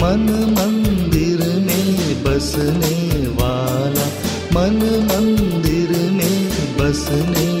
मन 0.00 0.26
मंदिर 0.58 1.38
में 1.38 2.24
बसने 2.24 3.26
वाला। 3.26 4.06
मन 4.54 4.78
मंदिर 5.10 5.90
में 6.12 6.48
बसने 6.78 7.59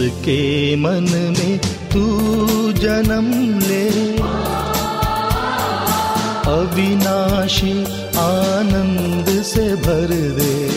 जिसके 0.00 0.76
मन 0.76 1.34
में 1.38 1.58
तू 1.92 2.02
जन्म 2.72 3.58
ले। 3.58 4.16
अविनाशी 6.50 7.84
आनंद 8.18 9.42
से 9.42 9.76
भर 9.76 10.08
दे। 10.10 10.68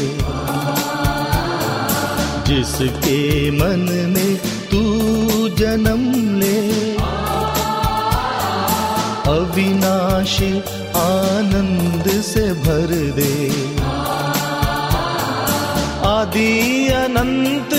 जिसके 2.47 3.51
मन 3.51 4.13
में 4.15 4.35
तू 4.71 4.83
जन्म 5.49 6.13
ले। 6.39 6.93
अविनाशी 9.31 10.59
आनंद 10.95 12.21
से 12.21 12.53
भर 12.53 13.13
दे। 13.15 13.49
आदि 16.07 16.87
अनंत 16.87 17.72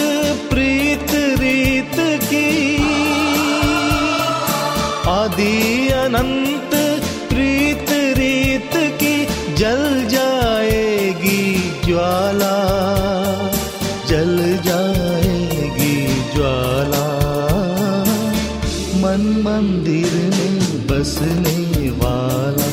मन 19.15 19.27
मंदिर 19.43 20.13
में 20.37 20.87
बसने 20.87 21.91
वाला 21.91 22.67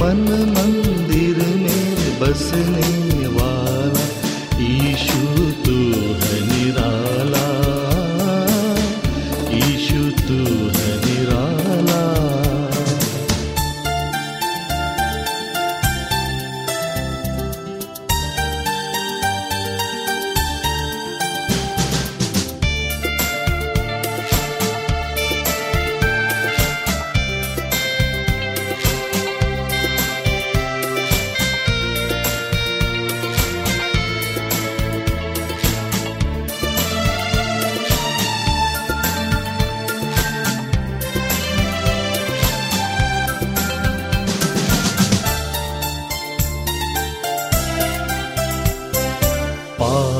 मन 0.00 0.20
मंदिर 0.56 1.38
में 1.62 2.20
बसने 2.20 3.26
वाला। 3.26 3.67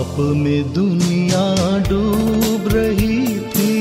पाप 0.08 0.20
में 0.36 0.72
दुनिया 0.72 1.44
डूब 1.88 2.68
रही 2.72 3.38
थी। 3.50 3.77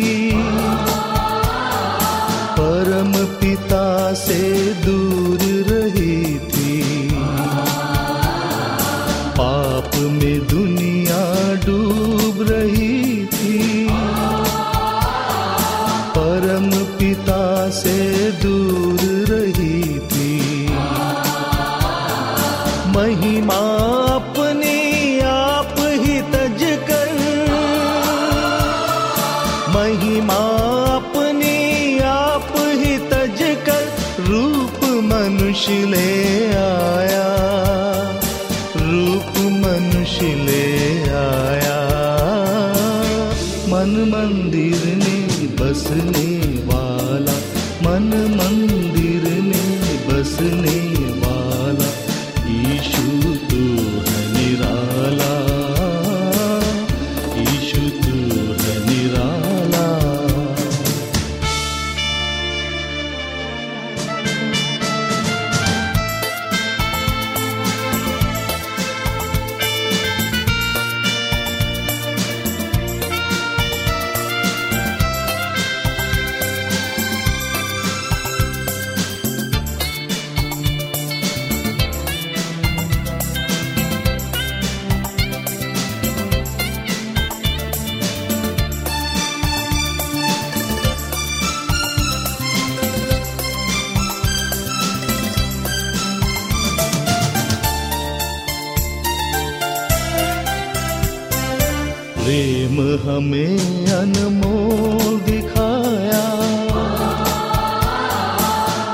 अनमोल 103.97 105.19
दिखाया। 105.19 106.25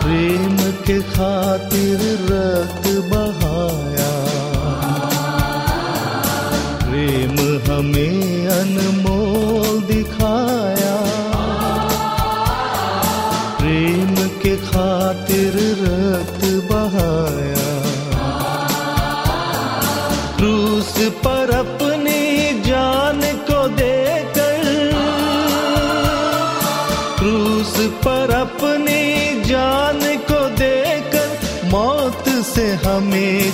प्रेम 0.03 0.57
के 0.87 0.99
खातिर 1.11 1.99
रक्त 2.31 2.82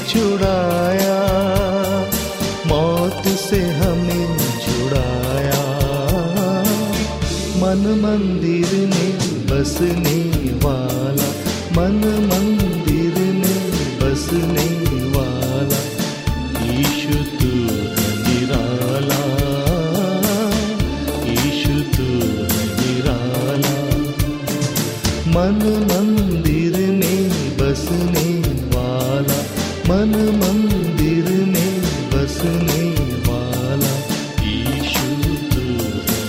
छुड़ाया, 0.10 1.18
मौत 2.68 3.28
से 3.40 3.60
हमें 3.80 4.38
छुड़ाया 4.64 5.62
मन 7.62 7.84
मंदिर 8.04 8.72
में 8.94 9.12
बसने 9.50 10.20
वाला, 10.66 11.30
मन 11.78 12.00
मंदिर 12.32 13.16
में 13.40 13.60
बसने 14.00 14.68
वाला, 15.16 15.82
ईशु 16.80 17.16
तू 17.38 17.52
निराला, 18.26 19.22
ईशु 21.34 21.76
तू 21.98 22.10
निराला। 22.80 23.76
मन 25.36 25.60
मंदिर 25.84 25.99
मन 29.90 30.12
मंदिर 30.36 31.28
में 31.46 31.82
बसने 32.10 32.84
वाला 33.28 33.94
ईशु 34.44 35.06
तू 35.50 35.62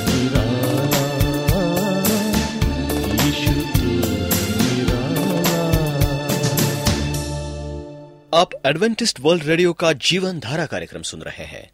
निराला 0.07 1.03
तू 3.75 3.91
निराला। 4.61 5.61
आप 8.35 8.51
एडवेंटिस्ट 8.67 9.21
वर्ल्ड 9.21 9.45
रेडियो 9.45 9.73
का 9.73 9.93
जीवन 9.93 10.41
धारा 10.41 10.67
कार्यक्रम 10.67 11.03
सुन 11.03 11.21
रहे 11.21 11.45
हैं। 11.45 11.71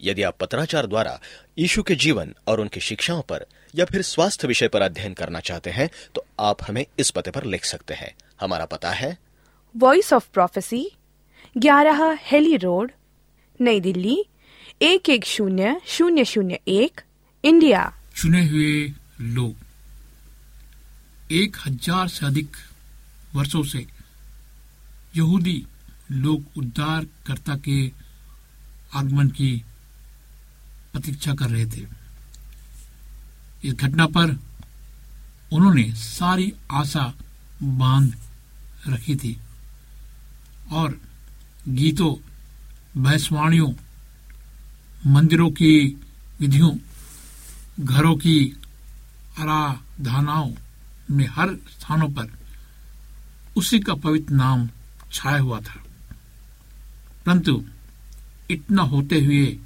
यदि 0.00 0.22
आप 0.22 0.36
पत्राचार 0.40 0.86
द्वारा 0.86 1.20
यीशु 1.58 1.82
के 1.82 1.94
जीवन 1.94 2.34
और 2.46 2.60
उनकी 2.60 2.80
शिक्षाओं 2.80 3.22
पर 3.22 3.46
या 3.74 3.84
फिर 3.84 4.02
स्वास्थ्य 4.02 4.48
विषय 4.48 4.68
पर 4.68 4.82
अध्ययन 4.82 5.14
करना 5.14 5.40
चाहते 5.40 5.70
हैं 5.70 5.90
तो 6.14 6.24
आप 6.40 6.56
हमें 6.68 6.84
इस 6.98 7.10
पते 7.10 7.30
पर 7.30 7.44
लिख 7.44 7.64
सकते 7.64 7.94
हैं। 7.94 8.14
हमारा 8.40 8.64
पता 8.64 8.90
है 8.90 9.16
वॉइस 9.76 10.12
ऑफ़ 10.12 10.28
प्रोफेसी 10.34 10.95
ग्यारह 11.56 12.00
हेली 12.22 12.56
रोड, 12.56 12.90
नई 13.60 13.80
दिल्ली, 13.80 14.16
एक 14.82 15.08
एक 15.08 15.24
शून्य 15.24 15.80
शून्य 15.86 16.24
शून्य 16.24 16.58
एक, 16.68 17.00
इंडिया। 17.44 17.80
चुने 18.16 18.44
हुए 18.46 18.92
लोग, 19.20 19.54
एक 21.32 21.56
हज़ार 21.66 22.08
से 22.08 22.26
अधिक 22.26 22.56
वर्षों 23.34 23.62
से 23.62 23.86
यहूदी 25.16 25.66
लोग 26.10 26.44
उद्धारकर्ता 26.56 27.56
के 27.56 27.78
आगमन 28.94 29.28
की 29.28 29.50
प्रतीक्षा 30.92 31.34
कर 31.34 31.50
रहे 31.50 31.66
थे। 31.66 31.86
इस 33.64 33.74
घटना 33.74 34.06
पर 34.06 34.36
उन्होंने 35.52 35.90
सारी 35.94 36.52
आशा 36.70 37.12
बाँध 37.62 38.14
रखी 38.88 39.16
थी 39.16 39.36
और 40.72 41.00
गीतों 41.68 42.14
भैंसवाणियों 43.02 43.72
मंदिरों 45.06 45.50
की 45.50 46.00
विधियों, 46.40 46.76
घरों 47.80 48.16
की 48.16 48.56
आराधनाओं 49.38 50.52
में 51.10 51.26
हर 51.26 51.54
स्थानों 51.54 52.08
पर 52.08 52.32
उसी 53.56 53.80
का 53.80 53.94
पवित्र 53.94 54.34
नाम 54.34 54.68
छाया 55.12 55.38
हुआ 55.38 55.60
था। 55.60 55.84
परंतु 57.26 57.64
इतना 58.50 58.82
होते 58.82 59.24
हुए 59.24 59.58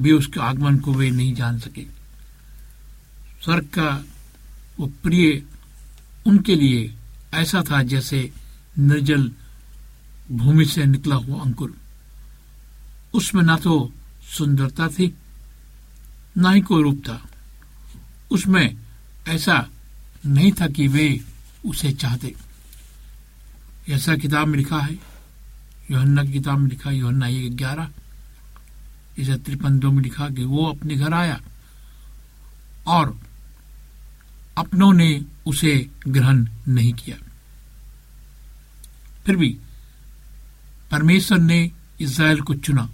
भी 0.00 0.12
उसके 0.12 0.40
आगमन 0.40 0.76
को 0.76 0.94
वे 0.94 1.10
नहीं 1.10 1.34
जान 1.34 1.58
सके। 1.58 1.84
स्वर्ग 3.44 3.64
का 3.64 4.04
वो 4.80 4.86
प्रिय 4.86 5.42
उनके 6.26 6.56
लिए 6.56 6.94
ऐसा 7.34 7.62
था 7.70 7.82
जैसे 7.82 8.32
निर्जल 8.78 9.32
भूमि 10.30 10.64
से 10.64 10.84
निकला 10.84 11.16
हुआ 11.16 11.42
अंकुर। 11.42 11.74
उसमें 13.14 13.42
ना 13.42 13.56
तो 13.56 13.92
सुंदरता 14.30 14.88
थी, 14.88 15.14
ना 16.36 16.50
ही 16.50 16.60
कोई 16.60 16.82
रूप 16.82 17.02
था। 17.08 17.26
उसमें 18.30 18.76
ऐसा 19.28 19.68
नहीं 20.26 20.52
था 20.52 20.66
कि 20.66 20.88
वे 20.88 21.20
उसे 21.66 21.92
चाहते। 21.92 22.34
ऐसा 23.88 24.16
किताब 24.16 24.48
में 24.48 24.58
लिखा 24.58 24.78
है, 24.78 24.98
योहन्ना 25.90 26.24
की 26.24 26.32
किताब 26.32 26.58
में 26.58 26.70
लिखा 26.70 26.90
योहन्ना 26.90 27.26
एक 27.26 27.56
ग्यारह। 27.56 27.88
इसे 29.18 29.36
तिरपन 29.36 29.78
दो 29.78 29.90
में 29.90 30.02
लिखा 30.02 30.28
कि 30.28 30.44
वो 30.44 30.66
अपने 30.66 30.94
घर 30.94 31.14
आया 31.14 31.40
और 32.86 33.20
अपनों 34.58 34.92
ने 34.92 35.24
उसे 35.46 35.90
ग्रहण 36.08 36.46
नहीं 36.68 36.92
किया। 36.92 37.16
फिर 39.26 39.36
भी 39.36 39.58
परमेश्वर 40.90 41.38
ने 41.38 41.72
इज़राइल 42.00 42.40
को 42.40 42.54
चुना। 42.54 42.90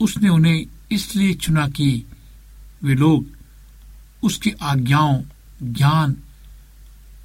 उसने 0.00 0.28
उन्हें 0.28 0.66
इसलिए 0.92 1.34
चुना 1.34 1.68
कि 1.68 2.04
वे 2.82 2.94
लोग 2.94 3.26
उसकी 4.22 4.50
आज्ञाओं, 4.50 5.22
ज्ञान 5.62 6.16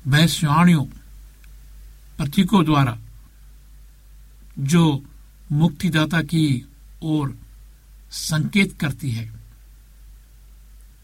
भैंसवाणियों 0.07 0.85
प्रतीकों 2.17 2.65
द्वारा, 2.65 2.97
जो 4.59 5.05
मुक्तिदाता 5.51 6.21
की 6.21 6.65
ओर 7.01 7.37
संकेत 8.11 8.79
करती 8.79 9.11
है, 9.11 9.33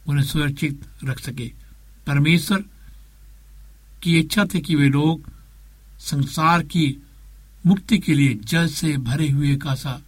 उन्हें 0.08 0.26
सुरक्षित 0.26 0.86
रख 1.04 1.20
सके। 1.20 1.52
परमेश्वर 2.08 2.64
की 4.04 4.20
इच्छा 4.20 4.46
थी 4.46 4.62
कि 4.62 4.76
वे 4.76 4.90
लोग 4.90 5.32
संसार 6.00 6.64
की 6.64 7.04
मुक्ति 7.68 7.98
के 7.98 8.14
लिए 8.14 8.34
जल 8.34 8.68
से 8.68 8.98
भरे 8.98 9.30
हुए 9.30 9.56
का 9.56 9.76
सा 9.76 10.02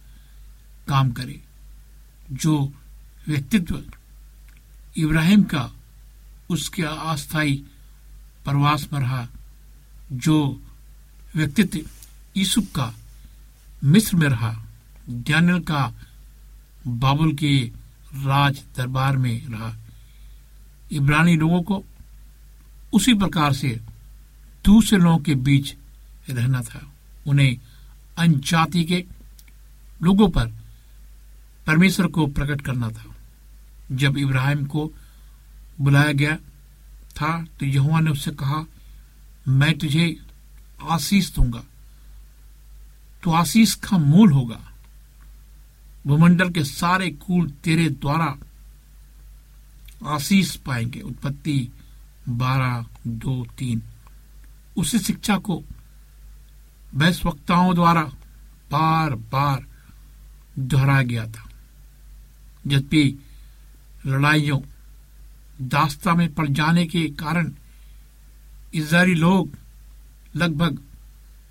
काम 0.88 1.10
करे, 1.10 1.40
जो 2.32 2.72
व्यक्तित्व 3.28 3.82
इब्राहिम 4.96 5.42
का, 5.42 5.72
उसके 6.50 6.82
अस्थायी 6.82 7.64
प्रवास 8.44 8.88
में 8.92 9.00
रहा, 9.00 9.28
जो 10.12 10.62
व्यक्तित्व 11.36 11.80
यूसुफ 12.36 12.72
का 12.74 12.94
मिस्र 13.84 14.16
में 14.16 14.28
रहा, 14.28 14.64
डैनियल 15.10 15.60
का 15.60 15.94
बाबुल 16.86 17.34
के 17.34 17.72
राज 18.14 18.62
दरबार 18.76 19.16
में 19.16 19.46
रहा। 19.46 19.76
इब्रानी 20.92 21.36
लोगों 21.36 21.62
को 21.62 21.84
उसी 22.92 23.14
प्रकार 23.14 23.52
से 23.52 23.80
दूसरे 24.64 24.98
लोगों 24.98 25.18
के 25.18 25.34
बीच 25.34 25.74
रहना 26.30 26.62
था। 26.62 26.87
उन्हें 27.28 27.56
अनजाति 28.18 28.84
के 28.84 29.04
लोगों 30.02 30.28
पर 30.28 30.46
परमेश्वर 31.66 32.06
को 32.06 32.26
प्रकट 32.26 32.60
करना 32.60 32.88
था। 32.88 33.04
जब 33.92 34.18
इब्राहिम 34.18 34.64
को 34.64 34.90
बुलाया 35.80 36.12
गया 36.12 36.36
था 37.16 37.42
तो 37.60 37.66
यहुआ 37.66 38.00
ने 38.00 38.10
उससे 38.10 38.30
कहा, 38.30 38.64
मैं 39.48 39.78
तुझे 39.78 40.16
आशीष 40.82 41.34
दूँगा। 41.34 41.62
तो 43.22 43.30
आशीष 43.30 43.74
का 43.74 43.98
मूल 43.98 44.32
होगा। 44.32 44.60
भूमंडल 46.06 46.50
के 46.50 46.64
सारे 46.64 47.10
कुल 47.10 47.50
तेरे 47.64 47.88
द्वारा 47.90 48.36
आशीष 50.04 50.54
पाएँगे। 50.56 51.00
उत्पत्ति 51.00 51.68
बारह 52.28 52.86
दो 53.06 53.44
तीन। 53.58 53.82
उसी 54.76 54.98
शिक्षा 54.98 55.36
को 55.38 55.62
बहस 56.94 57.22
वक्ताओं 57.26 57.74
द्वारा 57.74 58.02
बार 58.70 59.14
बार 59.14 59.66
दोहराया 60.58 61.02
गया 61.02 61.26
था। 61.26 61.48
जबकि 62.66 63.18
लड़ाइयों 64.06 64.60
दास्ता 65.68 66.14
में 66.14 66.34
पड़ 66.34 66.48
जाने 66.48 66.86
के 66.86 67.06
कारण 67.06 67.52
इसराइली 68.74 69.14
लोग 69.14 69.58
लगभग 70.36 70.78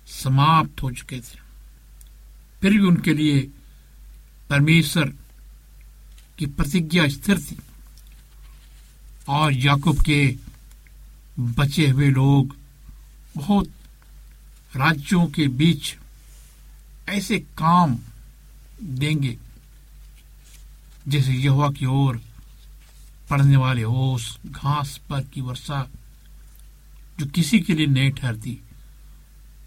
समाप्त 0.06 0.82
हो 0.82 0.90
चुके 0.90 1.20
थे। 1.20 1.38
फिर 2.60 2.72
भी 2.72 2.78
उनके 2.78 3.14
लिए 3.14 3.40
परमेश्वर 4.50 5.12
की 6.38 6.46
प्रतिज्ञा 6.46 7.08
स्थिर 7.08 7.38
थी 7.38 7.58
और 9.28 9.52
याकूब 9.52 10.00
के 10.02 10.36
बचे 11.38 11.88
हुए 11.88 12.08
लोग 12.08 12.56
बहुत 13.36 13.70
राज्यों 14.76 15.26
के 15.26 15.46
बीच 15.48 15.94
ऐसे 17.08 17.38
काम 17.38 17.98
देंगे 18.82 19.36
जैसे 21.08 21.32
यहोवा 21.32 21.70
की 21.70 21.86
ओर 21.86 22.20
पड़ने 23.30 23.56
वाले 23.56 23.84
ओस, 23.84 24.38
घास, 24.46 25.00
पर 25.10 25.20
की 25.24 25.40
वर्षा, 25.40 25.88
जो 27.18 27.26
किसी 27.26 27.60
के 27.60 27.74
लिए 27.74 27.86
नहीं 27.86 28.10
ठहरती। 28.10 28.58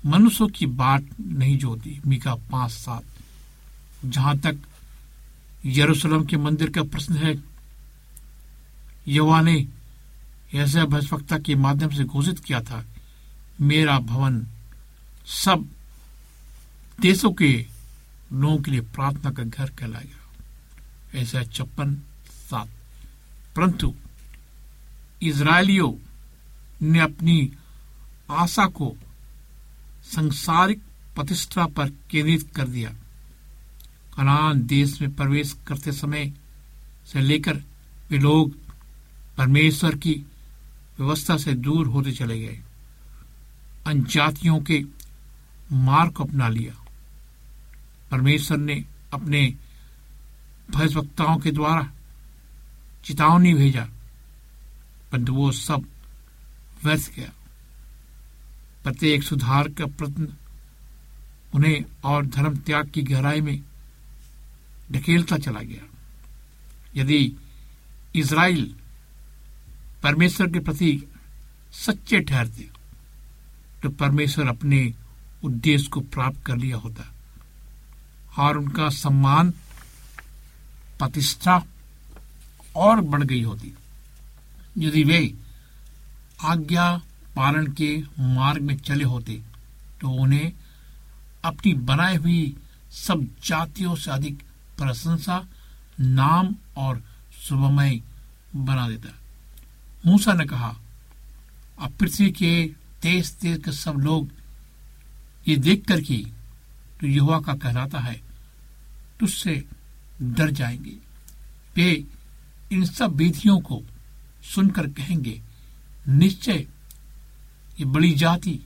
मनुष्यों 0.06 0.48
की 0.48 0.66
बात 0.66 1.04
नहीं 1.20 1.58
जोती। 1.58 2.00
मीका 2.08 2.36
पाँच 2.36 2.72
सात। 2.72 3.04
जहाँ 4.06 4.38
तक 4.38 4.58
यरूशलेम 5.66 6.26
के 6.26 6.38
मंदिर 6.38 6.70
का 6.70 6.84
प्रश्न 6.84 7.16
है 7.16 7.36
यवा 9.08 9.42
ने 9.42 9.68
ऐसा 10.54 10.86
भजभक्ता 10.86 11.38
के 11.38 11.56
माध्यम 11.56 11.90
से 11.90 12.04
घोषित 12.04 12.40
किया 12.40 12.62
था, 12.62 12.86
मेरा 13.62 14.00
भवन 14.00 14.46
सब 15.26 15.70
देशों 17.02 17.32
के 17.32 17.66
लोगों 18.34 18.58
के 18.58 18.72
लिए 18.72 18.82
प्रार्थना 18.82 19.32
का 19.32 19.44
घर 19.44 19.70
कहलाएगा 19.70 20.22
ऐसा 21.20 21.44
छप्पन 21.44 21.96
सात। 22.50 22.70
परंतु 23.56 23.96
इसराइलियों 25.22 25.94
ने 26.82 27.00
अपनी 27.00 27.52
आशा 28.30 28.66
को 28.66 28.96
संसारिक 30.04 30.80
प्रतिष्ठा 31.16 31.66
पर 31.66 31.90
केंद्रित 31.90 32.52
कर 32.56 32.68
दिया। 32.68 32.90
कनान 34.18 34.62
देश 34.62 35.02
में 35.02 35.16
प्रवेश 35.16 35.56
करते 35.68 35.92
समय 35.92 36.34
से 37.08 37.22
लेकर 37.22 37.58
वे 38.10 38.18
लोग 38.18 38.56
परमेश्वर 39.38 39.96
की 39.96 40.14
व्यवस्था 41.00 41.38
से 41.38 41.54
दूर 41.54 41.88
होते 41.88 42.12
चले 42.12 42.40
गए। 42.40 42.62
अनजातियों 43.88 44.60
के 44.60 44.84
मार्ग 45.72 46.22
अपना 46.22 46.48
लिया। 46.50 46.74
परमेश्वर 48.12 48.58
ने 48.58 48.84
अपने 49.14 49.46
भयवक्ताओं 50.70 51.38
के 51.38 51.52
द्वारा 51.52 51.90
चेतावनी 53.06 53.54
भेजा, 53.54 53.88
परंतु 55.12 55.34
वो 55.34 55.52
सब 55.52 55.86
व्यर्थ 56.84 57.12
गया। 57.16 57.32
प्रत्येक 58.84 59.24
सुधार 59.24 59.70
का 59.70 59.86
प्रयत्न 59.88 60.28
उन्हें 61.54 61.84
और 62.04 62.26
धर्म 62.26 62.56
त्याग 62.58 62.90
की 62.90 63.02
गहराई 63.02 63.42
में 63.42 63.60
ढकेलता 64.92 65.38
चला 65.38 65.60
गया। 65.60 65.84
यदि 66.96 67.36
इसराइल 68.16 68.76
परमेश्वर 70.04 70.52
के 70.52 70.60
प्रति 70.60 70.92
सच्चे 71.74 72.20
ठहरते 72.20 72.70
तो 73.84 73.90
परमेश्वर 73.90 74.48
अपने 74.48 74.82
उद्देश्य 75.44 75.90
को 75.90 76.00
प्राप्त 76.00 76.46
कर 76.46 76.58
लिया 76.58 76.78
होता। 76.78 77.12
और 78.44 78.58
उनका 78.58 78.90
सम्मान, 78.90 79.52
प्रतिष्ठा 81.00 81.64
और 82.76 83.02
बढ़ 83.02 83.24
गई 83.24 83.42
होती। 83.42 83.76
यदि 84.78 85.04
वे 85.04 85.34
आज्ञा 86.42 87.02
पालन 87.36 87.68
के 87.68 88.04
मार्ग 88.20 88.62
में 88.62 88.78
चले 88.78 89.04
होते 89.04 89.42
तो 90.02 90.10
उन्हें 90.10 90.54
अपनी 91.46 91.74
बनाई 91.74 92.16
हुई 92.16 92.58
सब 92.92 93.28
जातियों 93.46 93.96
से 93.96 94.12
अधिक 94.12 94.44
प्रशंसा, 94.78 95.48
नाम 96.00 96.56
और 96.78 97.04
शुभमय 97.42 98.02
बना 98.56 98.90
देता। 98.90 99.16
मूसा 100.06 100.34
ने 100.34 100.46
कहा, 100.46 100.76
अब 101.80 101.92
पृथ्वी 101.92 102.32
के 102.32 102.66
देश 103.02 103.38
देश 103.42 103.62
के 103.66 103.72
सब 103.72 103.92
लोग 103.92 104.30
ये 105.48 105.56
देख 105.56 105.88
कर 105.88 106.02
कि 106.02 106.28
तो 107.02 107.08
युवा 107.08 107.40
का 107.42 107.54
कहलाता 107.54 108.00
है, 108.00 108.22
तुझसे 109.20 109.66
डर 110.22 110.52
जाएँगे। 110.52 110.98
वे 111.76 112.06
इन 112.72 112.86
सब 112.86 113.16
विधियों 113.16 113.60
को 113.60 113.84
सुनकर 114.44 114.88
कहेंगे, 114.88 115.42
निश्चय, 116.10 116.68
ये 117.80 117.86
बड़ी 117.86 118.14
जाति, 118.14 118.60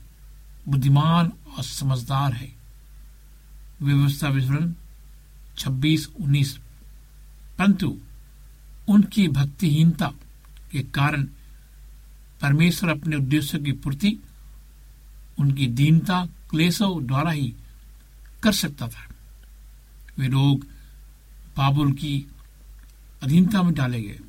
बुद्धिमान 0.67 1.32
और 1.58 1.63
समझदार 1.63 2.34
है। 2.34 2.55
व्यवस्था 3.82 4.29
विवरण 4.29 4.74
छब्बीस 5.58 6.10
उन्नीस। 6.22 6.60
परंतु 7.58 7.98
उनकी 8.88 9.27
भक्तिहीनता 9.27 10.13
के 10.72 10.79
कारण 10.79 11.24
परमेश्वर 12.41 12.89
अपने 12.89 13.15
उद्देश्य 13.15 13.60
की 13.60 13.72
पूर्ति, 13.72 14.20
उनकी 15.39 15.67
दीनता 15.67 16.27
क्लेशों 16.50 17.06
द्वारा 17.06 17.32
ही 17.32 17.54
कर 18.44 18.52
सकता 18.52 18.88
था। 18.88 19.10
वे 20.20 20.28
लोग 20.28 20.68
बाबुल 21.58 21.92
की 21.92 22.25
अधीनता 23.24 23.64
में 23.64 23.74
डाले 23.74 24.02
गए। 24.02 24.20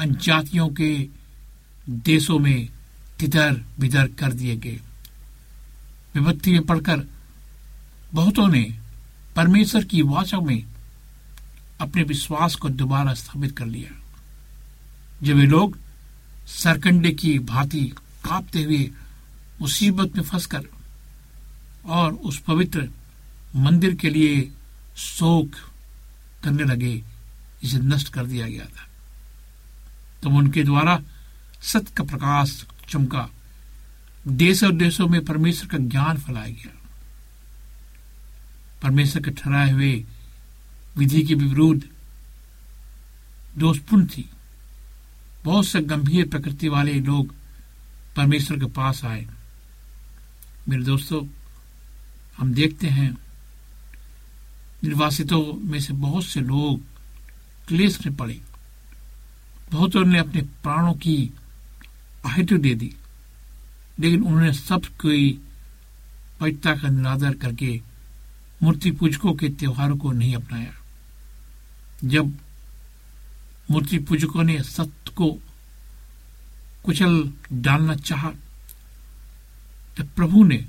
अनजातियों 0.00 0.68
के 0.68 1.08
देशों 1.88 2.38
में 2.38 2.68
तितर 3.18 3.64
बितर 3.80 4.06
कर 4.06 4.32
दिए 4.32 4.56
गए। 4.56 4.80
विपत्ति 6.14 6.52
में 6.52 6.62
पढ़कर 6.62 7.06
बहुतों 8.14 8.48
ने 8.48 8.78
परमेश्वर 9.36 9.84
की 9.84 10.02
वाचा 10.02 10.40
में 10.40 10.64
अपने 11.80 12.02
विश्वास 12.02 12.54
को 12.54 12.68
दोबारा 12.68 13.14
स्थापित 13.14 13.58
कर 13.58 13.66
लिया। 13.66 14.02
जब 15.22 15.34
वे 15.34 15.46
लोग 15.46 15.78
सरकंडे 16.46 17.10
की 17.10 17.38
भांति 17.38 17.84
कांपते 18.24 18.62
हुए 18.62 18.90
मुसीबत 19.60 20.16
में 20.16 20.24
फंसकर 20.24 20.64
और 21.84 22.12
उस 22.12 22.38
पवित्र 22.38 22.88
मंदिर 23.56 23.94
के 23.94 24.10
लिए 24.10 24.52
शोक 24.96 25.50
करने 26.44 26.64
लगे, 26.64 27.02
इसे 27.64 27.78
नष्ट 27.78 28.08
कर 28.08 28.26
दिया 28.26 28.48
गया 28.48 28.64
था। 28.64 28.88
तब 30.22 30.34
उनके 30.36 30.62
द्वारा 30.62 31.02
सत्य 31.62 31.94
का 31.96 32.04
प्रकाश 32.04 32.66
चमका। 32.88 33.28
देश 34.28 34.64
और 34.64 34.72
देशों 34.72 35.08
में 35.08 35.24
परमेश्वर 35.24 35.68
का 35.68 35.78
ज्ञान 35.78 36.18
फैलाया 36.18 36.48
गया। 36.48 36.74
परमेश्वर 38.82 39.22
के 39.22 39.30
ठहराए 39.30 39.70
हुए 39.70 40.04
विधि 40.96 41.22
के 41.22 41.34
विरुद्ध 41.34 41.82
दोषपूर्ण 43.58 44.06
थी। 44.06 44.30
बहुत 45.44 45.66
से 45.66 45.80
गंभीर 45.80 46.28
प्रकृति 46.28 46.68
वाले 46.68 47.00
लोग 47.00 47.34
परमेश्वर 48.16 48.58
के 48.58 48.66
पास 48.66 49.04
आए। 49.04 49.26
मेरे 50.68 50.82
दोस्तों, 50.82 51.26
हम 52.38 52.52
देखते 52.54 52.86
हैं, 52.86 53.10
निर्वासितों 54.84 55.42
में 55.60 55.80
से 55.80 55.92
बहुत 55.92 56.24
से 56.24 56.40
लोग 56.40 56.80
क्लेश 57.68 58.06
में 58.06 58.16
पड़े। 58.16 58.40
बहुतों 59.72 60.04
ने 60.04 60.18
अपने 60.18 60.42
प्राणों 60.42 60.92
की 60.94 61.32
आहुति 62.26 62.58
दे 62.58 62.74
दी, 62.74 62.94
लेकिन 64.00 64.24
उन्होंने 64.24 64.52
सब 64.52 64.84
कोई 65.00 65.40
पवित्रता 66.40 66.74
का 66.82 66.88
निरादर 66.88 67.34
करके 67.34 67.80
मूर्ति 68.62 68.90
पूजकों 68.90 69.32
के 69.34 69.48
त्योहारों 69.48 69.96
को 69.96 70.12
नहीं 70.12 70.34
अपनाया। 70.36 70.74
जब 72.04 72.34
मूर्ति 73.70 73.98
पूजकों 73.98 74.42
ने 74.42 74.62
सत्य 74.62 75.12
को 75.16 75.30
कुचल 76.84 77.32
डालना 77.52 77.94
चाहा 77.94 78.32
प्रभु 80.02 80.44
ने 80.44 80.64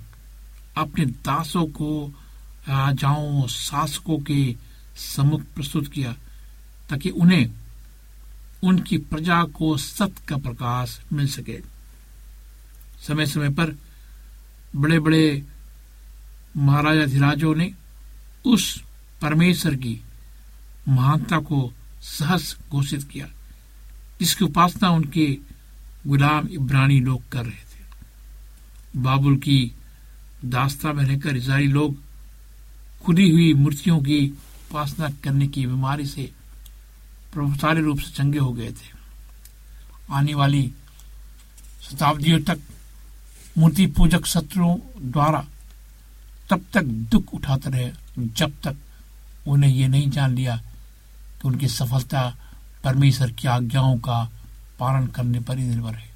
अपने 0.77 1.05
दासों 1.05 1.65
को, 1.65 2.13
राजाओं, 2.69 3.47
शासकों 3.47 4.19
के 4.19 4.55
सम्मुख 4.95 5.41
प्रस्तुत 5.41 5.87
किया, 5.87 6.15
ताकि 6.89 7.09
उन्हें 7.09 7.49
उनकी 8.63 8.97
प्रजा 8.97 9.43
को 9.43 9.77
सत्य 9.77 10.25
का 10.27 10.37
प्रकाश 10.37 11.01
मिल 11.13 11.27
सके। 11.27 11.61
समय 13.07 13.25
समय 13.25 13.49
पर 13.49 13.75
बड़े 14.75 14.99
बड़े 14.99 15.43
महाराजा 16.57 17.05
धीराजों 17.05 17.55
ने 17.55 17.73
उस 18.45 18.83
परमेश्वर 19.21 19.75
की 19.75 20.01
महानता 20.87 21.39
को 21.39 21.73
सहस 22.01 22.57
घोषित 22.71 23.03
किया, 23.03 23.27
जिसकी 24.19 24.45
उपासना 24.45 24.89
उनके 24.89 25.37
गुलाम 26.07 26.47
इब्रानी 26.47 26.99
लोग 26.99 27.29
कर 27.29 27.45
रहे 27.45 27.51
थे। 27.51 27.68
बाबुल 28.97 29.35
की 29.37 29.75
दास्ता 30.45 30.93
में 30.93 31.03
रहकर 31.05 31.35
इसराइली 31.37 31.67
लोग 31.67 31.97
खुदी 33.05 33.29
हुई 33.29 33.53
मूर्तियों 33.53 33.99
की 33.99 34.27
उपासना 34.69 35.09
करने 35.09 35.47
की 35.47 35.65
बीमारी 35.67 36.05
से 36.05 36.31
प्रभावशाली 37.33 37.81
रूप 37.81 37.99
से 37.99 38.11
चंगे 38.11 38.39
हो 38.39 38.51
गए 38.53 38.71
थे। 38.71 38.97
आने 40.11 40.33
वाली 40.33 40.73
शताब्दियों 41.89 42.39
तक 42.39 42.59
मूर्ति 43.57 43.87
पूजक 43.87 44.25
शत्रुओं 44.25 44.77
द्वारा 45.11 45.45
तब 46.49 46.65
तक 46.73 46.83
दुख 46.83 47.33
उठाते 47.33 47.69
रहे, 47.69 47.91
जब 48.19 48.51
तक 48.63 48.75
उन्हें 49.47 49.71
ये 49.71 49.87
नहीं 49.87 50.09
जान 50.09 50.35
लिया 50.35 50.55
कि 51.41 51.47
उनकी 51.47 51.67
सफलता 51.67 52.37
परमेश्वर 52.83 53.31
की 53.31 53.47
आज्ञाओं 53.47 53.97
का 53.97 54.31
पालन 54.79 55.07
करने 55.07 55.39
पर 55.39 55.57
ही 55.57 55.63
निर्भर 55.63 55.95
है। 55.95 56.09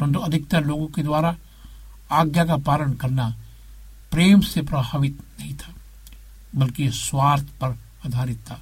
परंतु 0.00 0.18
अधिकतर 0.18 0.64
लोगों 0.64 0.86
के 0.86 1.02
द्वारा 1.02 1.36
आज्ञा 2.10 2.44
का 2.44 2.56
पालन 2.56 2.92
करना 2.92 3.28
प्रेम 4.10 4.40
से 4.40 4.62
प्रभावित 4.62 5.18
नहीं 5.40 5.54
था, 5.54 5.74
बल्कि 6.56 6.90
स्वार्थ 6.90 7.44
पर 7.60 7.78
आधारित 8.06 8.38
था। 8.50 8.60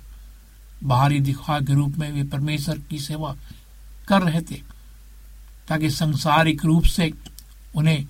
बाहरी 0.85 1.21
दिखा 1.21 1.59
के 1.61 1.75
रूप 1.75 1.97
में 1.99 2.11
वे 2.13 2.23
परमेश्वर 2.25 2.79
की 2.81 2.99
सेवा 2.99 3.35
कर 4.09 4.23
रहे 4.23 4.41
थे, 4.41 4.61
ताकि 5.69 5.91
संसारिक 5.91 6.65
रूप 6.65 6.85
से 6.85 7.13
उन्हें 7.77 8.05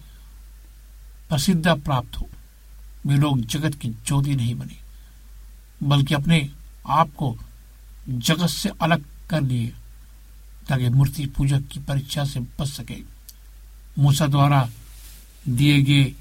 प्रसिद्ध 1.29 1.69
प्राप्त 1.69 2.19
हो। 2.19 2.29
वे 3.07 3.17
लोग 3.17 3.41
जगत 3.41 3.75
की 3.75 3.89
ज्योति 3.89 4.35
नहीं 4.37 4.55
बने, 4.55 4.77
बल्कि 5.83 6.15
अपने 6.15 6.49
आप 6.87 7.15
को 7.15 7.37
जगत 8.09 8.49
से 8.49 8.71
अलग 8.83 9.05
कर 9.31 9.41
लिए, 9.41 9.73
ताकि 10.69 10.89
मूर्ति 10.89 11.27
पूजक 11.27 11.69
की 11.69 11.81
परीक्षा 11.81 12.25
से 12.25 12.41
बच 12.41 12.69
सके। 12.69 12.97
मूसा 13.99 14.27
द्वारा 14.27 14.69
दिए 15.49 15.83
गए 15.83 16.13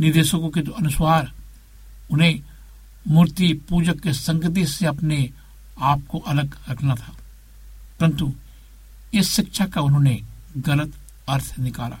निर्देशकों 0.00 0.48
के 0.48 0.60
अनुसार 0.60 1.32
उन्हें 2.10 2.40
मूर्ति 3.08 3.52
पूजक 3.68 4.00
के 4.00 4.12
संगति 4.12 4.66
से 4.66 4.86
अपने 4.86 5.30
आप 5.80 6.02
को 6.08 6.18
अलग 6.18 6.56
रखना 6.68 6.94
था। 6.94 7.16
परंतु 8.00 8.32
इस 9.14 9.30
शिक्षा 9.30 9.66
का 9.66 9.80
उन्होंने 9.80 10.20
गलत 10.58 10.92
अर्थ 11.28 11.58
निकाला। 11.58 11.98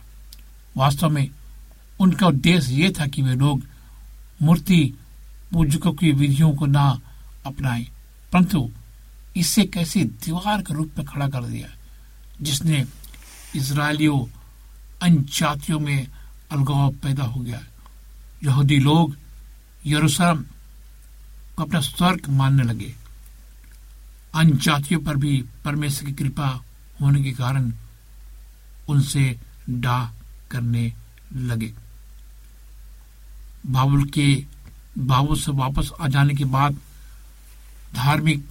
वास्तव 0.76 1.08
में 1.08 1.28
उनका 2.00 2.26
उद्देश्य 2.26 2.74
ये 2.74 2.90
था 2.90 3.06
कि 3.06 3.22
वे 3.22 3.34
लोग 3.34 3.62
मूर्ति 4.42 4.94
पूजकों 5.52 5.92
की 5.92 6.12
विधियों 6.12 6.54
को 6.54 6.66
ना 6.66 7.00
अपनाएँ, 7.46 7.86
परंतु 8.32 8.70
इसे 9.36 9.64
कैसे 9.64 10.04
दीवार 10.04 10.62
के 10.62 10.74
रूप 10.74 10.92
में 10.98 11.06
खड़ा 11.06 11.28
कर 11.28 11.44
दिया, 11.44 11.68
जिसने 12.42 12.84
इसराइलियों 13.56 14.18
अन्य 15.02 15.18
जातियों 15.18 15.80
में 15.80 16.06
अलगाव 16.52 16.92
पैदा 16.92 17.24
हो 17.24 17.40
गया। 17.40 17.60
यहूदी 18.44 18.78
लोग 18.78 19.16
यरूशलेम 19.86 20.44
को 21.56 21.62
अपना 21.62 21.80
स्वर्ग 21.80 22.28
मानने 22.28 22.62
लगे। 22.62 22.94
अन्य 24.34 24.56
जातियों 24.56 25.00
पर 25.00 25.16
भी 25.16 25.44
परमेश्वर 25.64 26.06
की 26.06 26.12
कृपा 26.12 26.64
होने 27.00 27.22
के 27.22 27.32
कारण 27.32 27.72
उनसे 28.88 29.40
डाह 29.70 30.10
करने 30.50 30.92
लगे। 31.34 31.72
बाबुल 33.66 34.04
के 34.04 34.44
बाबुल 34.98 35.38
से 35.40 35.52
वापस 35.52 35.90
आ 36.00 36.08
जाने 36.08 36.34
के 36.34 36.44
बाद 36.44 36.76
धार्मिक 37.94 38.46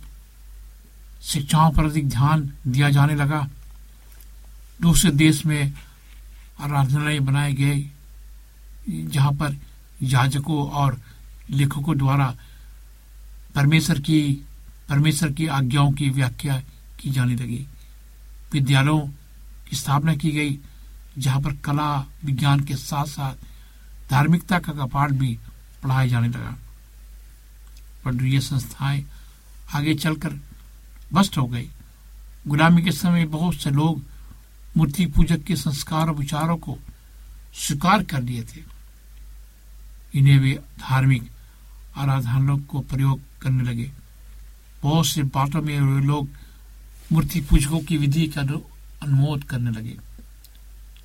शिक्षाओं 1.24 1.72
पर 1.72 1.86
अधिक 1.86 2.10
ध्यान 2.10 2.54
दिया 2.68 2.90
जाने 2.90 3.16
लगा। 3.16 3.48
दूसरे 4.82 5.12
देश 5.12 5.46
में 5.46 5.74
आराधनालय 6.60 7.20
बनाए 7.20 7.54
गए। 7.54 7.90
जहाँ 8.90 9.32
पर 9.32 9.58
याजकों 10.04 10.70
और 10.70 11.02
लेखकों 11.50 11.98
द्वारा 11.98 12.36
परमेश्वर 13.56 14.00
की 14.00 14.46
परमेश्वर 14.90 15.32
की 15.32 15.48
आज्ञाओं 15.48 15.92
की 15.92 16.10
व्याख्या 16.10 16.62
की 17.00 17.10
जाने 17.10 17.36
लगी। 17.36 17.68
विद्यालयों 18.54 19.00
की 19.70 19.76
स्थापना 19.76 20.16
की 20.16 20.32
गई, 20.32 20.60
जहाँ 21.18 21.42
पर 21.42 21.54
कला, 21.54 22.06
विज्ञान 22.26 22.60
के 22.60 22.76
साथ 22.76 23.06
साथ 23.06 23.34
धार्मिकता 24.10 24.60
का 24.60 24.86
पाठ 24.86 25.12
भी 25.12 25.40
पढ़ाया 25.84 26.08
जाने 26.08 26.28
लगा। 26.28 26.56
परंतु 28.06 28.26
ये 28.26 28.40
संस्थाएँ 28.40 29.06
आगे 29.74 29.94
चलकर 29.94 30.30
भ्रष्ट 31.14 31.38
हो 31.38 31.48
गई। 31.48 31.70
गुलामी 32.48 32.82
के 32.82 32.92
समय 32.92 33.26
बहुत 33.26 33.56
से 33.56 33.70
लोग 33.70 34.04
मूर्ति 34.78 35.06
पूजक 35.06 35.44
के 35.44 35.56
संस्कार 35.56 36.08
और 36.08 36.16
विचारों 36.16 36.58
को 36.58 36.78
स्वीकार 37.54 38.04
कर 38.04 38.22
लिए 38.22 38.44
थे। 38.44 38.64
इन्हें 40.16 40.40
वे 40.40 40.60
धार्मिक 40.80 41.32
आराधनाओं 41.98 42.58
को 42.58 42.80
प्रयोग 42.80 43.20
करने 43.42 43.64
लगे। 43.64 43.92
बहुत 44.84 45.08
से 45.08 45.24
बातों 45.24 45.62
में 45.62 45.82
वे 45.82 46.02
लोग 46.02 46.30
मूर्ति 47.12 47.42
पूजकों 47.42 47.80
की 47.80 47.98
विधि 47.98 48.28
का 48.28 48.42
अनुमोद 49.02 49.44
करने 49.44 49.72
लगे। 49.72 49.98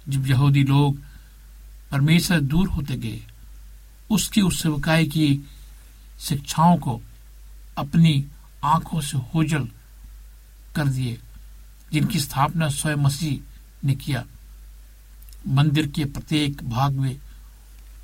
जब 0.09 0.27
यहूदी 0.27 0.65
लोग 0.65 0.99
परमेश्वर 1.91 2.41
दूर 2.41 2.69
होते 2.69 2.97
गए, 2.97 3.27
उसकी 4.11 4.41
उस 4.41 4.63
सेवकाई 4.63 5.07
की 5.07 5.49
शिक्षाओं 6.21 6.77
को 6.77 7.01
अपनी 7.79 8.27
आँखों 8.65 9.01
से 9.01 9.19
होजल 9.19 9.69
कर 10.77 10.89
दिए, 10.89 11.19
जिनकी 11.93 12.21
स्थापना 12.21 12.69
स्वयं 12.69 12.97
मसीह 12.97 13.52
ने 13.85 13.95
किया। 13.95 14.25
मंदिर 15.49 15.87
के 15.87 16.05
प्रत्येक 16.05 16.68
भाग 16.68 16.92
में 16.92 17.18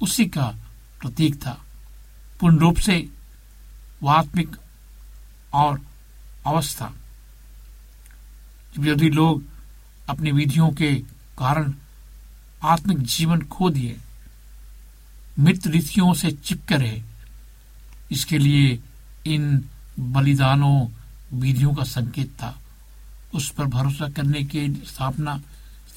उसी 0.03 0.27
का 0.27 0.57
प्रतीक 1.01 1.47
था। 1.47 1.65
पूर्ण 2.41 2.59
रूप 2.59 2.77
से 2.77 3.09
वात्मिक 4.03 4.57
और 5.53 5.81
अवस्था। 6.47 6.93
यदि 8.79 9.11
लोग 9.11 9.45
अपनी 10.09 10.33
विधियों 10.33 10.71
के 10.71 10.95
कारण 11.39 11.75
आत्मिक 12.63 12.99
जीवन 12.99 13.41
खो 13.43 13.71
दिए। 13.71 13.99
मृत 15.39 15.67
रीतियों 15.67 16.15
से 16.15 16.31
चिपके 16.31 16.75
रहे। 16.75 17.03
इसके 18.13 18.39
लिए 18.39 18.83
इन 19.27 19.65
बलिदानों, 20.01 20.87
विधियों 21.33 21.75
का 21.75 21.85
संकेत 21.85 22.29
था। 22.29 22.59
उस 23.35 23.51
पर 23.51 23.65
भरोसा 23.65 24.09
करने 24.09 24.45
की 24.45 24.83
स्थापना 24.87 25.43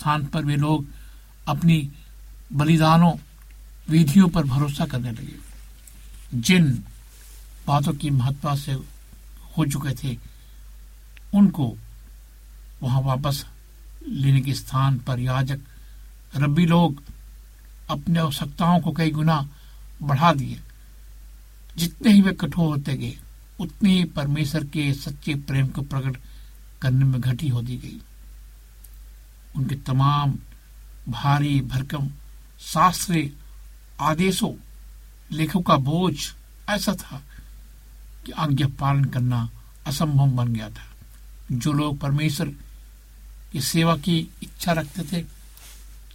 स्थान 0.01 0.25
पर 0.25 0.45
वे 0.45 0.55
लोग 0.55 0.85
अपनी 1.47 1.77
बलिदानों, 2.53 3.13
विधियों 3.89 4.27
पर 4.29 4.43
भरोसा 4.43 4.85
करने 4.85 5.11
लगे। 5.11 5.35
जिन 6.33 6.83
बातों 7.67 7.93
की 7.93 8.09
महत्ता 8.09 8.55
से 8.55 8.71
हो 9.57 9.65
चुके 9.65 9.93
थे, 9.93 10.17
उनको 11.33 11.77
वहाँ 12.83 13.01
वापस 13.01 13.45
लेने 14.07 14.41
के 14.41 14.53
स्थान 14.53 14.97
पर 14.97 15.19
याजक, 15.19 15.59
रब्बी 16.35 16.65
लोग 16.65 17.03
अपने 17.89 18.19
आवश्यकताओं 18.19 18.79
को 18.79 18.91
कई 18.91 19.11
गुना 19.11 19.49
बढ़ा 20.01 20.33
दिए। 20.33 20.59
जितने 21.77 22.13
ही 22.13 22.21
वे 22.21 22.33
कठोर 22.33 22.67
होते 22.67 22.95
गए, 22.97 23.17
उतने 23.59 23.91
ही 23.91 24.03
परमेश्वर 24.03 24.63
के 24.63 24.93
सच्चे 24.93 25.35
प्रेम 25.35 25.67
को 25.67 25.81
प्रकट 25.81 26.17
करने 26.81 27.05
में 27.05 27.21
घटी 27.21 27.47
होती 27.47 27.77
गई। 27.77 28.01
उनके 29.55 29.75
तमाम 29.75 30.39
भारी 31.09 31.61
भरकम 31.61 32.11
शास्त्रीय 32.61 33.31
आदेशों, 33.99 34.53
लेखों 35.31 35.61
का 35.61 35.75
बोझ 35.75 36.17
ऐसा 36.69 36.93
था 36.93 37.23
कि 38.25 38.31
आज्ञा 38.31 38.67
पालन 38.67 39.05
करना 39.05 39.49
असंभव 39.85 40.27
बन 40.27 40.53
गया 40.53 40.69
था। 40.69 40.91
जो 41.51 41.73
लोग 41.73 41.99
परमेश्वर 41.99 42.47
की 43.51 43.61
सेवा 43.61 43.97
की 43.97 44.29
इच्छा 44.43 44.71
रखते 44.71 45.01
थे, 45.01 45.25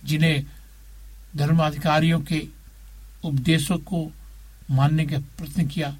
जिन्हें 0.04 0.46
धर्माधिकारियों 1.36 2.20
के 2.20 2.48
उपदेशों 3.24 3.78
को 3.78 4.12
मानने 4.70 5.06
का 5.06 5.18
प्रयत्न 5.18 5.66
किया, 5.66 5.96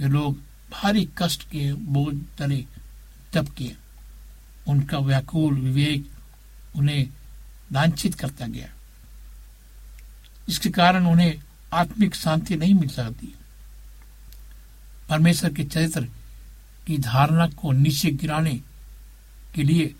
वे 0.00 0.08
लोग 0.08 0.38
भारी 0.72 1.08
कष्ट 1.18 1.42
के 1.42 1.72
बोझ 1.72 2.16
तले 2.38 2.64
तप 3.32 3.48
किए। 3.48 3.76
उनका 4.68 4.98
व्याकुल 4.98 5.54
विवेक 5.54 6.11
उन्हें 6.76 7.08
लांछित 7.72 8.14
करता 8.14 8.46
गया। 8.46 8.68
इसके 10.48 10.70
कारण 10.70 11.06
उन्हें 11.06 11.42
आत्मिक 11.72 12.14
शांति 12.14 12.56
नहीं 12.56 12.74
मिल 12.74 12.88
सकती। 12.88 13.34
परमेश्वर 15.08 15.52
के 15.52 15.64
चरित्र 15.64 16.04
की 16.86 16.98
धारणा 16.98 17.46
को 17.46 17.72
नीचे 17.72 18.10
गिराने 18.10 18.60
के 19.54 19.62
लिए 19.62 19.94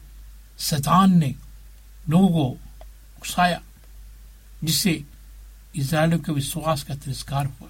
शैतान 0.59 1.19
ने 1.19 1.35
लोगों 2.09 2.29
को 2.29 2.45
उकसाया, 3.19 3.61
जिससे 4.65 5.05
इसराइलियों 5.77 6.21
के 6.21 6.33
विश्वास 6.33 6.83
का 6.83 6.95
तिरस्कार 6.95 7.47
हुआ। 7.47 7.69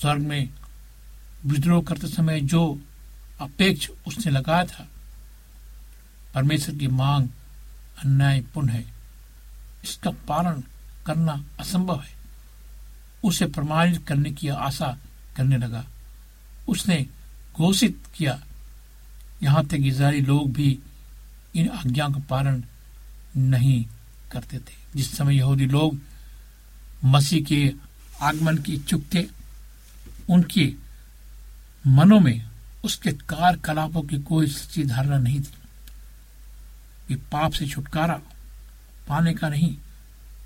स्वर्ग 0.00 0.22
में 0.22 0.48
विद्रोह 1.46 1.82
करते 1.82 2.06
समय 2.06 2.40
जो 2.40 2.80
अपेक्ष 3.40 3.88
उसने 4.06 4.32
लगाया 4.32 4.64
था, 4.64 4.88
परमेश्वर 6.34 6.74
की 6.74 6.88
मांग 6.88 7.28
अन्यायपूर्ण 8.04 8.68
है। 8.68 8.92
इसका 9.84 10.10
पालन 10.10 10.64
करना 11.06 11.44
असंभव 11.60 12.00
है। 12.00 12.14
उसे 13.24 13.46
प्रमाणित 13.46 14.06
करने 14.06 14.30
की 14.30 14.48
आशा 14.48 14.98
करने 15.36 15.56
लगा। 15.56 15.84
उसने 16.68 17.06
घोषित 17.56 18.02
किया, 18.14 18.42
यहाँ 19.42 19.66
तक 19.66 19.74
इजरायली 19.74 20.20
लोग 20.20 20.52
भी 20.52 20.78
इन 21.54 21.68
आज्ञा 21.68 22.08
का 22.08 22.18
पालन 22.18 22.64
नहीं 23.36 23.86
करते 24.32 24.58
थे। 24.58 24.74
जिस 24.96 25.16
समय 25.16 25.36
यहूदी 25.36 25.66
लोग 25.66 25.98
मसीह 27.04 27.44
के 27.44 27.72
आगमन 28.22 28.58
की 28.58 28.74
इच्छुक 28.74 29.02
थे, 29.14 29.24
उनके 30.30 30.72
मनों 31.86 32.20
में 32.20 32.48
उसके 32.84 33.10
कार्यकलापों 33.12 34.02
की 34.02 34.18
कोई 34.18 34.46
सच्ची 34.46 34.84
धारणा 34.84 35.18
नहीं 35.18 35.40
थी। 35.40 35.61
कि 37.08 37.14
पाप 37.14 37.52
से 37.52 37.66
छुटकारा 37.66 38.20
पाने 39.08 39.34
का 39.34 39.48
नहीं, 39.48 39.74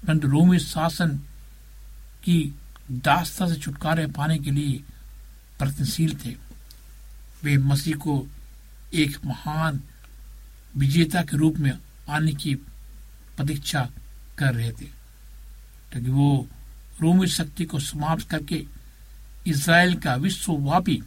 परंतु 0.07 0.29
रोमी 0.29 0.59
शासन 0.59 1.09
की 2.25 2.55
दास्ता 2.91 3.47
से 3.49 3.55
छुटकारे 3.55 4.07
पाने 4.07 4.39
के 4.39 4.51
लिए 4.51 4.83
प्रयत्नशील 5.59 6.17
थे। 6.25 6.35
वे 7.45 7.57
मसीह 7.59 7.97
को 7.97 8.27
एक 8.95 9.25
महान 9.25 9.81
विजेता 10.77 11.23
के 11.23 11.37
रूप 11.37 11.57
में 11.57 11.73
आने 12.09 12.33
की 12.33 12.55
प्रतीक्षा 13.37 13.91
कर 14.39 14.55
रहे 14.55 14.71
थे। 14.71 14.87
ताकि 15.93 16.11
वो 16.11 16.49
रोमी 17.01 17.27
शक्ति 17.27 17.65
को 17.65 17.79
समाप्त 17.79 18.29
करके 18.29 18.65
इसराइल 19.47 19.95
का 19.95 20.15
विश्वव्यापी 20.15 21.03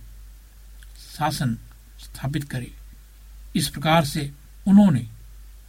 शासन 1.17 1.57
स्थापित 1.99 2.43
करे। 2.43 2.71
इस 3.55 3.69
प्रकार 3.69 4.05
से 4.05 4.31
उन्होंने 4.67 5.07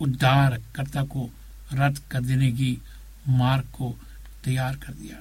उद्धारकर्ता 0.01 1.05
को 1.05 1.31
रद्द 1.73 1.99
कर 2.11 2.21
देने 2.21 2.53
की 2.53 2.79
मार्ग 3.29 3.63
को 3.63 3.99
तैयार 4.45 4.77
कर 4.77 4.93
दिया। 4.93 5.17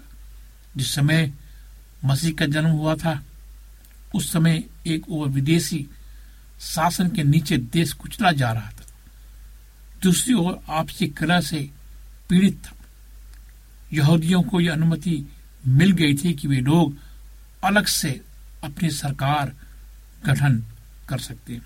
जिस 0.78 0.96
समय 0.96 1.34
मसीह 2.06 2.34
का 2.34 2.46
जन्म 2.46 2.70
हुआ 2.70 2.96
था, 2.96 3.26
उस 4.16 4.34
समय 4.34 4.64
एक 4.88 5.12
और 5.12 5.30
विदेशी 5.30 5.88
शासन 6.62 7.10
के 7.10 7.24
नीचे 7.24 7.58
देश 7.58 7.94
कुचला 7.94 8.32
जा 8.32 8.52
रहा 8.52 8.72
था। 8.72 8.86
दूसरी 10.04 10.34
ओर 10.34 10.64
आपसी 10.70 11.08
कला 11.08 11.42
से 11.42 11.70
पीड़ित 12.30 12.62
था। 12.66 12.76
यहूदियों 13.94 14.42
को 14.42 14.62
यह 14.62 14.74
अनुमति 14.74 15.26
मिल 15.68 15.92
गई 15.92 16.14
थी 16.14 16.34
कि 16.34 16.48
वे 16.48 16.58
लोग 16.58 16.98
अलग 17.64 17.86
से 17.86 18.22
अपनी 18.64 18.90
सरकार 18.90 19.54
गठन 20.26 20.64
कर 21.10 21.18
सकते 21.18 21.54
हैं। 21.54 21.62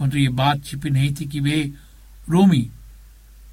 परंतु 0.00 0.18
ये 0.18 0.28
बात 0.28 0.64
छिपी 0.64 0.90
नहीं 0.90 1.14
थी 1.20 1.24
कि 1.24 1.40
वे 1.40 1.72
रोमी 2.30 2.68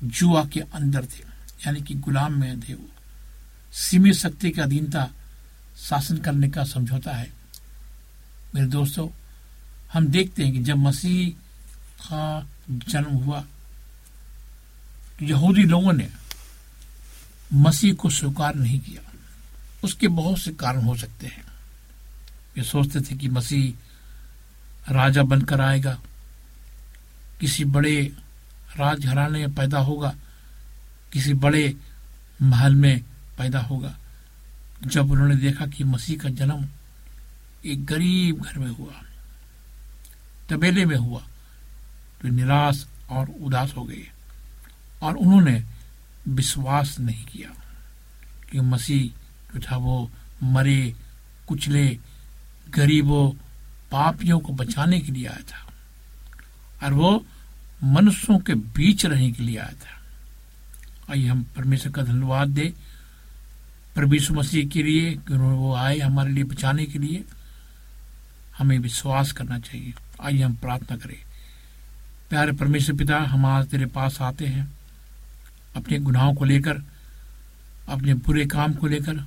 जुआ 0.04 0.44
के 0.46 0.60
अंदर 0.60 1.06
थे, 1.06 1.24
यानी 1.66 1.82
कि 1.82 1.94
गुलाम 1.96 2.40
में 2.40 2.60
थे 2.62 2.74
वो। 2.74 2.90
सीमित 3.74 4.16
शक्ति 4.16 4.52
की 4.52 4.62
अधीनता 4.62 5.10
शासन 5.80 6.18
करने 6.18 6.50
का 6.50 6.64
समझौता 6.66 7.14
है। 7.14 7.32
मेरे 8.56 8.68
दोस्तों, 8.68 9.08
हम 9.94 10.08
देखते 10.08 10.44
हैं 10.44 10.54
कि 10.54 10.60
जब 10.64 10.78
मसीह 10.78 11.30
का 12.02 12.48
जन्म 12.70 13.16
हुआ 13.16 13.40
तो 15.20 15.26
यहूदी 15.26 15.64
लोगों 15.64 15.94
ने 15.94 16.08
मसीह 17.56 17.94
को 17.94 18.10
स्वीकार 18.10 18.56
नहीं 18.56 18.80
किया। 18.80 19.02
उसके 19.84 20.08
बहुत 20.10 20.40
से 20.40 20.52
कारण 20.54 20.82
हो 20.82 20.96
सकते 20.98 21.28
हैं। 21.28 21.44
ये 22.58 22.64
सोचते 22.64 23.02
थे 23.02 23.16
कि 23.16 23.30
मसीह 23.30 24.94
राजा 24.94 25.24
बनकर 25.24 25.62
आएगा, 25.62 25.98
किसी 27.40 27.66
बड़े 27.66 27.96
राजघराने 28.68 29.40
में 29.40 29.54
पैदा 29.56 29.80
होगा, 29.80 30.14
किसी 31.14 31.34
बड़े 31.36 31.76
महल 32.42 32.76
में 32.76 33.00
पैदा 33.38 33.60
होगा। 33.60 33.96
जब 34.86 35.12
उन्होंने 35.12 35.36
देखा 35.36 35.66
कि 35.68 35.84
मसीह 35.84 36.18
का 36.20 36.30
जन्म 36.30 36.68
एक 37.66 37.86
गरीब 37.86 38.42
घर 38.42 38.60
में 38.60 38.70
हुआ, 38.70 38.94
तबेले 40.50 40.86
में 40.86 40.96
हुआ 40.96 41.22
तो 42.22 42.28
निराश 42.28 42.86
और 43.10 43.30
उदास 43.42 43.74
हो 43.78 43.84
गए 43.84 44.08
और 45.04 45.16
उन्होंने 45.16 45.64
विश्वास 46.28 47.00
नहीं 47.00 47.26
किया 47.26 47.50
कि 48.52 48.60
मसीह 48.62 49.04
जो 49.54 49.60
था 49.62 49.78
वो 49.78 50.10
मरे, 50.44 50.94
कुचले, 51.48 51.88
गरीबों, 52.70 53.30
पापियों 53.92 54.40
को 54.40 54.54
बचाने 54.54 55.00
के 55.00 55.12
लिए 55.12 55.28
आया 55.28 55.44
था। 55.52 55.66
और 56.84 56.94
वो 56.94 57.26
मनुष्यों 57.84 58.40
के 58.40 58.54
बीच 58.54 59.06
रहने 59.06 59.32
के 59.32 59.44
लिए 59.44 59.58
आया 59.58 59.72
था। 59.72 60.02
आइए 61.12 61.28
हम 61.28 61.44
परमेश्वर 61.44 61.92
का 61.92 62.02
धन्यवाद 62.02 62.48
दे 62.48 62.74
परमेश्वर 63.96 64.38
मसीह 64.38 64.68
के 64.68 64.84
लिए 64.84 65.14
कि 65.14 65.34
वो 65.34 65.76
आए 65.76 66.00
हमारे 66.00 66.32
लिए 66.32 66.44
बचाने 66.44 66.86
के 66.86 67.00
लिए। 67.00 67.24
हमें 68.58 68.80
विश्वास 68.80 69.32
करना 69.32 69.60
चाहिए। 69.60 69.94
आइए 70.22 70.42
हम 70.42 70.54
प्रार्थना 70.54 70.98
करें। 70.98 71.18
प्यारे 72.30 72.52
परमेश्वर 72.52 72.96
पिता, 72.96 73.20
हम 73.20 73.46
आज 73.46 73.68
तेरे 73.68 73.86
पास 73.86 74.22
आते 74.22 74.46
हैं। 74.46 74.72
अपने 75.76 76.00
गुनाहों 76.00 76.34
को 76.34 76.46
लेकर, 76.46 76.82
अपने 77.90 78.14
बुरे 78.14 78.46
काम 78.46 78.74
को 78.74 78.88
लेकर, 78.88 79.18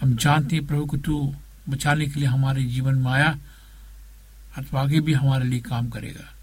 हम 0.00 0.16
जानते 0.16 0.56
हैं 0.56 0.66
प्रभु 0.66 0.86
को 0.86 0.96
तू 0.96 1.34
बचाने 1.68 2.06
के 2.06 2.20
लिए 2.20 2.28
हमारे 2.28 2.64
जीवन 2.64 2.94
में 2.94 3.12
आया। 3.12 3.38
और 4.58 4.76
आगे 4.76 5.00
भी 5.00 5.12
हमारे 5.12 5.44
लिए 5.44 5.60
काम 5.60 5.88
करेगा। 5.88 6.37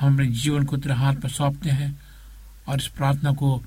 हम 0.00 0.14
अपने 0.14 0.26
जीवन 0.26 0.64
को 0.64 0.76
तेरे 0.76 0.94
हाथ 0.94 1.14
पर 1.14 1.28
सौंपते 1.28 1.70
हैं 1.70 2.00
और 2.68 2.78
इस 2.78 2.86
प्रार्थना 2.86 3.32
को 3.32 3.62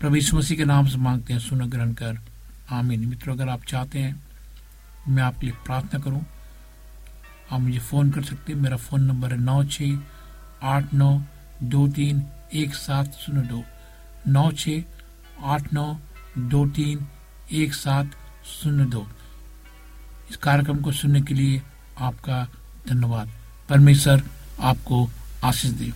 प्रभु 0.00 0.14
यीशु 0.14 0.36
मसीह 0.36 0.56
के 0.56 0.64
नाम 0.64 0.86
से 0.86 0.98
मांगते 0.98 1.32
हैं 1.32 1.40
सुन 1.40 1.70
ग्रहण 1.70 1.92
कर। 1.92 2.18
आमीन। 2.70 3.06
मित्रों, 3.06 3.34
अगर 3.34 3.48
आप 3.48 3.64
चाहते 3.64 3.98
हैं, 3.98 4.22
मैं 5.08 5.22
आपके 5.22 5.46
लिए 5.46 5.56
प्रार्थना 5.66 6.00
करूँ। 6.00 6.26
आप 7.52 7.60
मुझे 7.60 7.78
फ़ोन 7.78 8.10
कर 8.10 8.22
सकते 8.22 8.52
हैं। 8.52 8.60
मेरा 8.60 8.76
फ़ोन 8.76 9.02
नंबर 9.02 9.32
है 9.32 9.40
नौ 9.40 9.64
छ 9.64 9.82
आठ 10.62 10.94
नौ 10.94 11.22
दो 11.62 11.88
तीन 11.88 12.22
एक 12.54 12.74
सात 12.74 13.12
शून्य 13.12 13.42
दो। 13.42 13.64
नौ 14.28 14.52
छ 14.52 14.68
आठ 15.42 15.72
नौ 15.72 15.98
दो 16.38 16.66
तीन 16.66 17.06
एक 17.52 17.74
सात 17.74 18.10
शून्य 18.62 18.84
दो। 18.84 19.08
इस 20.30 20.36
कार्यक्रम 20.36 20.76
को 20.76 20.92
सुनने 20.92 21.20
के 21.20 21.34
लिए 21.34 21.62
आपका 21.98 22.48
धन्यवाद। 22.88 23.30
परमेश्वर 23.68 24.22
आपको 24.60 25.10
आशीष 25.44 25.70
दे 25.80 25.90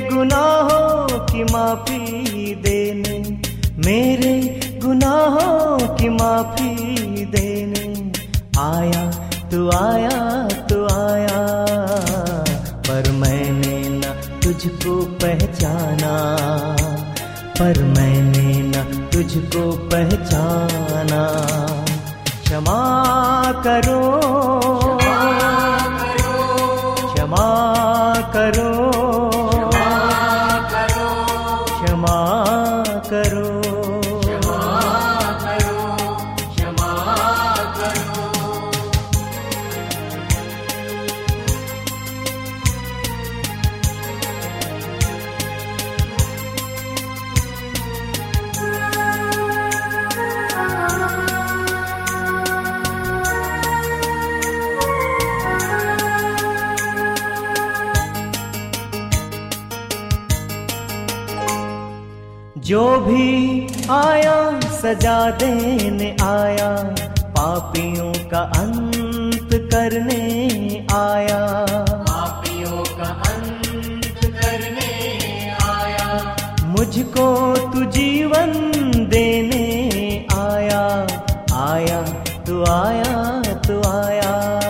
गुनाहों 0.00 1.18
की 1.18 1.44
माफ़ी 1.44 2.54
देने 2.54 3.46
मेरे 3.86 4.60
गुनाहों 4.84 5.96
की 5.96 6.08
माफ़ी 6.08 6.74
देने। 7.24 8.12
आया 8.60 9.10
तू 9.50 9.70
आया 9.70 10.48
तू 10.48 10.84
आया 10.84 11.46
पर 12.88 13.10
मैंने 13.12 13.88
न 13.88 14.02
तुझको 14.42 15.02
पहचाना। 15.02 16.36
पर 17.58 17.84
मैंने 17.84 18.62
न 18.62 18.72
तुझको 19.12 19.72
पहचाना। 19.72 21.22
क्षमा 22.44 23.02
करो। 23.66 24.20
क्षमा 27.14 27.46
जो 62.66 63.00
भी 63.00 63.60
आया 63.90 64.60
सजा 64.60 65.30
देने 65.30 66.16
आया 66.22 66.94
पापियों 67.20 68.28
का 68.30 68.38
अंत 68.38 69.48
करने 69.52 70.86
आया। 70.94 71.66
पापियों 71.92 72.84
का 72.84 73.04
अंत 73.04 74.20
करने 74.24 74.92
आया। 75.62 76.36
मुझको 76.64 77.56
तू 77.56 77.84
जीवन 77.84 78.52
देने 79.10 80.26
आया। 80.34 81.06
आया 81.72 82.02
तू 82.46 82.64
आया 82.64 83.42
तू 83.42 83.90
आया। 83.90 84.60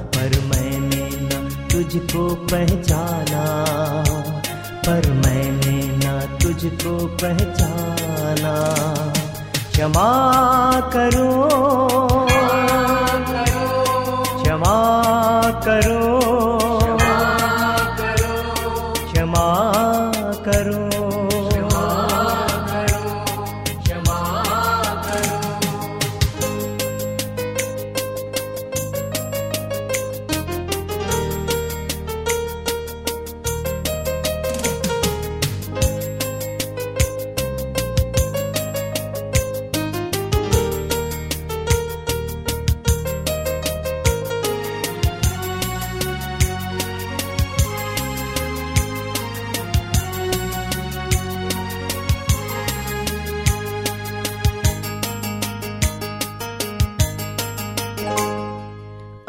पर 0.00 0.40
मैंने 0.40 1.10
न 1.12 1.50
तुझको 1.72 2.34
पहचाना। 2.34 3.64
पर 4.86 5.02
न 5.08 5.29
तुझको 6.60 7.06
पहचाना। 7.06 8.54
क्षमा 9.70 10.10
करो। 10.80 11.48
क्षमा 14.42 14.76
करो। 15.50 15.99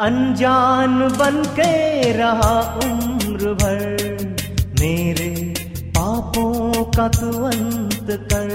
अनजान 0.02 0.98
बन 1.18 1.42
के 1.56 2.12
रहा 2.12 2.54
उम्र 2.84 3.52
भर। 3.54 3.80
मेरे 4.80 5.30
पापों 5.96 6.84
का 6.92 7.08
तू 7.08 7.30
अंत 7.44 8.10
कर। 8.32 8.50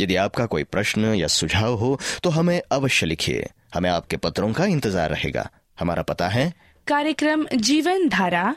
यदि 0.00 0.16
आपका 0.16 0.44
कोई 0.46 0.64
प्रश्न 0.64 1.14
या 1.14 1.26
सुझाव 1.28 1.74
हो 1.74 1.98
तो 2.22 2.30
हमें 2.30 2.60
अवश्य 2.72 3.06
लिखिए। 3.06 3.48
हमें 3.74 3.90
आपके 3.90 4.16
पत्रों 4.16 4.52
का 4.52 4.64
इंतज़ार 4.66 5.10
रहेगा। 5.10 5.48
हमारा 5.80 6.02
पता 6.02 6.28
है। 6.28 6.52
कार्यक्रम 6.86 7.46
Jeevan 7.54 8.08
Dhara 8.08 8.54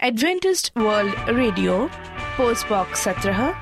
Adventist 0.00 0.72
world 0.78 1.30
radio 1.38 1.78
post 2.36 2.68
box 2.68 3.04
सत्रह 3.04 3.61